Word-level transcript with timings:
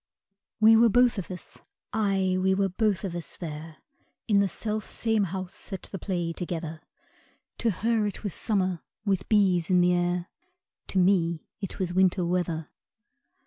We 0.59 0.75
were 0.75 0.89
both 0.89 1.19
of 1.19 1.29
us 1.29 1.59
aye, 1.93 2.35
we 2.41 2.55
were 2.55 2.69
both 2.69 3.03
of 3.03 3.13
us 3.15 3.37
there, 3.37 3.77
In 4.27 4.39
the 4.39 4.47
self 4.47 4.89
same 4.89 5.25
house 5.25 5.71
at 5.73 5.83
the 5.83 5.99
play 5.99 6.33
together, 6.33 6.81
To 7.59 7.69
her 7.69 8.07
it 8.07 8.23
was 8.23 8.33
summer, 8.33 8.81
with 9.05 9.29
bees 9.29 9.69
in 9.69 9.79
the 9.79 9.93
air 9.93 10.29
To 10.87 10.97
me 10.97 11.45
it 11.59 11.77
was 11.77 11.93
winter 11.93 12.25
weather. 12.25 12.71